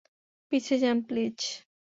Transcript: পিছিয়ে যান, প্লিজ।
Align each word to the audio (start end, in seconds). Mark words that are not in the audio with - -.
পিছিয়ে 0.51 0.77
যান, 0.79 0.97
প্লিজ। 1.01 1.37